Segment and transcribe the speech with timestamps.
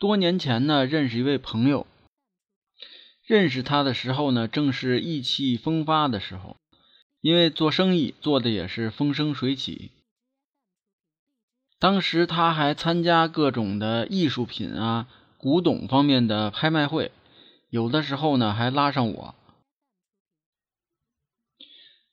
[0.00, 1.86] 多年前呢，认识一位朋友。
[3.22, 6.56] 认识他的时候呢，正是意气风发的时候，
[7.20, 9.90] 因为做生意做的也是风生水起。
[11.78, 17.12] 当时他还参加各种的艺术品啊、古董方面的拍卖会，
[17.68, 19.34] 有的时候呢还拉上我。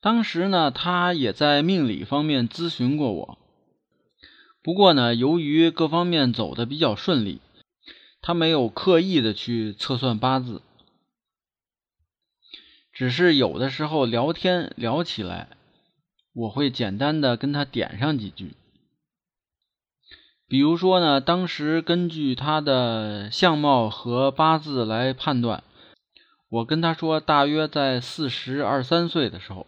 [0.00, 3.38] 当时呢，他也在命理方面咨询过我，
[4.62, 7.40] 不过呢，由于各方面走的比较顺利。
[8.22, 10.62] 他没有刻意的去测算八字，
[12.92, 15.48] 只是有的时候聊天聊起来，
[16.32, 18.54] 我会简单的跟他点上几句。
[20.46, 25.64] 比如说呢，当时根据他的相貌和八字来判断，
[26.48, 29.66] 我跟他说，大约在四十二三岁的时候，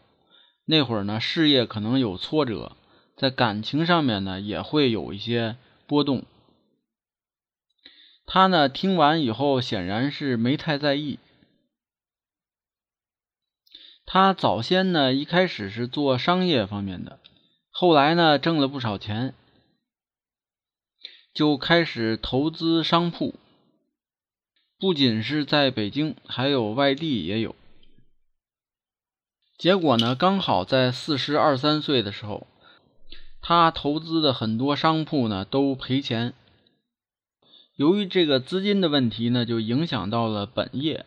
[0.64, 2.77] 那会儿呢，事业可能有挫折，
[3.16, 5.56] 在感情上面呢也会有一些
[5.89, 6.24] 波动。
[8.27, 11.19] 他呢，听完以后显然是没太在意。
[14.06, 17.19] 他早先呢，一开始是做商业方面的，
[17.70, 19.34] 后来呢，挣了不少钱，
[21.33, 23.34] 就开始投资商铺，
[24.78, 27.55] 不仅是在北京，还有外地也有。
[29.56, 32.47] 结果呢，刚好在四十二三岁的时候，
[33.41, 36.35] 他投资的很多商铺呢都赔钱。
[37.77, 41.07] 由于这个资金的问题呢，就影响到了本业，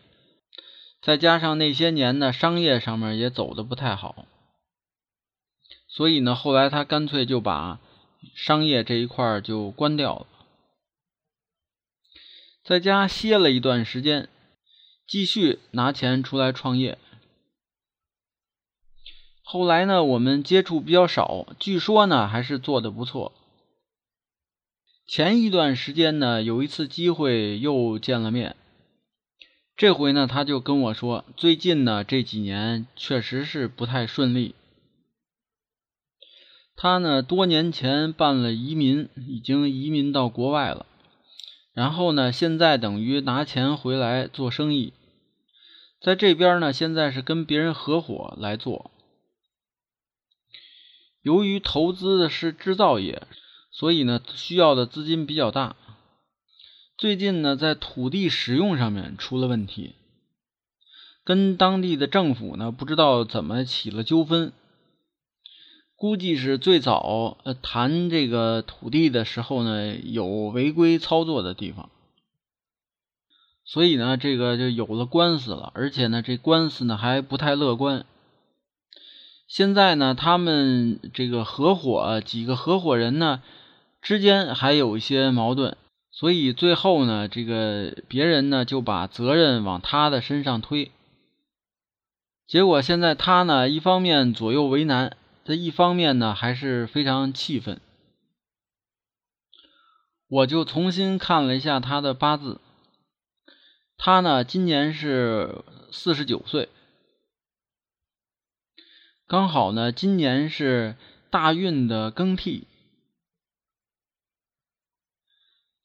[1.01, 4.25] 再加上那些年呢，商业上面也走的不太好，
[5.87, 7.79] 所以呢，后来他干脆就把
[8.35, 10.27] 商业这一块就关掉了，
[12.65, 14.27] 在家歇了一段时间，
[15.07, 16.97] 继续拿钱出来创业。
[19.41, 23.31] 后来呢，我们接触比较少，据说呢，还是做的不错。
[25.07, 28.57] 前一段时间呢，有一次机会又见了面。
[29.77, 34.53] 这回呢，他就跟我说，最近呢这几年确实是不太顺利。
[36.75, 40.85] 他呢多年前办了移民，已经移民到国外了。
[41.71, 44.91] 然后呢，现在等于拿钱回来做生意，
[46.01, 48.91] 在这边呢，现在是跟别人合伙来做。
[51.21, 53.25] 由于投资的是制造业。
[53.77, 55.75] 所以呢，需要的资金比较大。
[56.97, 59.93] 最近呢，在土地使用上面出了问题，
[61.23, 64.51] 跟当地的政府呢，不知道怎么起了纠纷。
[65.95, 71.91] 估计是最早谈这个土地的时候呢，有违规操作的地方，
[73.63, 75.71] 所以呢，这个就有了官司了。
[75.75, 78.07] 而且呢，这官司呢还不太乐观。
[79.47, 83.43] 现在呢，他们这个合伙几个合伙人呢。
[84.01, 85.75] 之间还有一些矛盾，
[86.11, 90.91] 所以最后呢，这个别人呢就把责任往他的身上推。
[92.47, 97.81] 结果现在他呢，一方面左右为难，这一方面呢还是非常气愤。
[100.29, 102.61] 我就重新看了一下他的八字，
[103.97, 106.69] 他呢今年是四十九岁，
[109.27, 110.95] 刚好呢今年是
[111.29, 112.67] 大运的更替。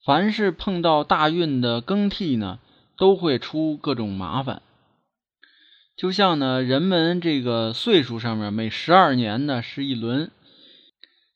[0.04, 2.58] 凡是碰到大运的更替呢，
[2.96, 4.60] 都会出各种麻烦。
[5.96, 10.30] 就像呢，人们这个岁数上面，每十二年呢是一轮，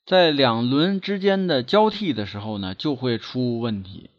[0.05, 4.11] 在两轮之间的交替的时候呢，就会出问题，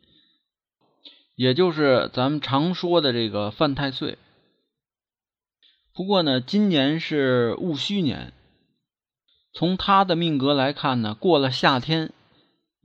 [1.36, 4.18] 也就是咱们常说的这个犯太岁。
[5.94, 8.32] 不过呢，今年是戊戌年，
[9.52, 12.14] 从他的命格来看呢，过了夏天。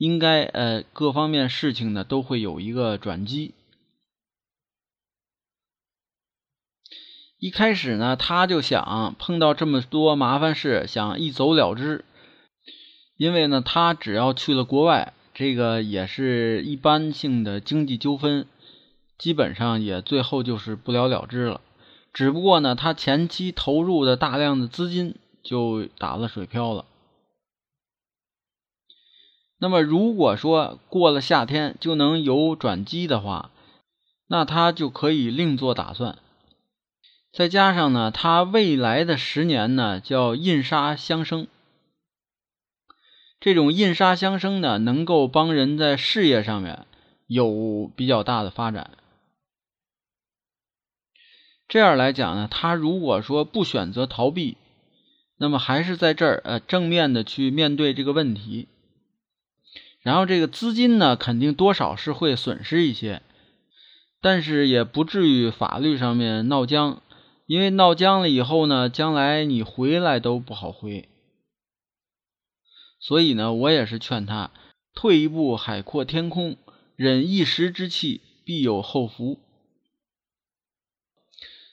[0.02, 3.54] 应该呃，各方面事情呢都会有一个转机。
[7.38, 12.04] 一开始呢，他就想碰到这么多麻烦事，想一走了之。
[13.16, 18.48] 因为呢，他只要去了国外，这个也是一般性的经济纠纷，
[19.16, 21.60] 基本上也最后就是不了了之了。
[22.12, 25.14] 只不过呢，他前期投入的大量的资金
[25.44, 26.86] 就打了水漂了。
[29.62, 33.52] 那么如果说过了夏天就能有转机的话，
[34.26, 36.18] 那他就可以另做打算。
[37.32, 41.46] 再加上呢，他未来的十年呢叫印杀相生，
[43.38, 46.84] 这种印杀相生呢，能够帮人在事业上面
[47.28, 48.90] 有比较大的发展。
[51.68, 54.56] 这样来讲呢，他如果说不选择逃避，
[55.36, 58.66] 那么还是在这儿呃正面的去面对这个问题，
[60.02, 63.22] 然后这个资金呢，肯定多少是会损失一些，
[64.20, 67.00] 但是也不至于法律上面闹僵。
[67.46, 71.08] 因为闹僵了以后呢，将来你回来都不好回，
[72.98, 74.50] 所以呢，我也是劝他
[74.94, 76.56] 退一步海阔天空，
[76.96, 79.38] 忍一时之气，必有后福。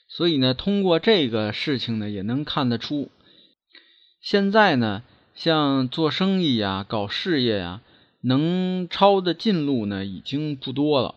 [0.08, 3.10] 所以呢，通过这个事情呢，也能看得出，
[4.20, 5.02] 现在呢，
[5.34, 7.80] 像做生意呀、搞事业呀，
[8.22, 11.14] 能抄的近路呢，已经不多了。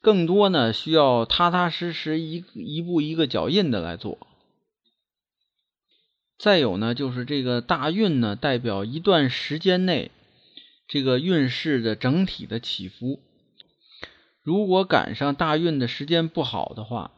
[0.00, 4.18] 更多呢，需要踏踏实实一一步一个脚印的来做。
[6.38, 10.12] 再有呢，就是这个大运呢，代表一段时间内
[10.86, 13.18] 这个运势的整体的起伏。
[14.40, 17.10] 如果赶上大运的时间不好的话，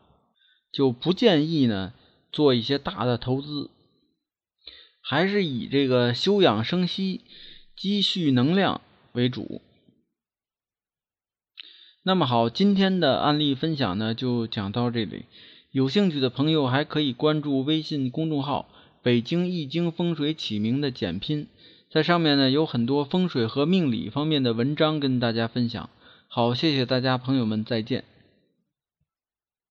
[0.73, 1.93] 就不建议呢
[2.33, 3.69] 做一些大的投资，
[5.03, 7.21] 还是以这个休养生息、
[7.81, 8.83] 积蓄能量
[9.13, 9.63] 为主。
[12.03, 15.25] 那么好，今天的案例分享呢就讲到这里。
[15.71, 18.69] 有兴趣的朋友还可以关注微信公众号
[19.03, 21.47] “北京易经风水起名”的简拼，
[21.91, 25.89] 在上面呢有很多风水和命理方面的文章跟大家分享。
[26.29, 28.05] 好，谢谢大家，朋友们再见。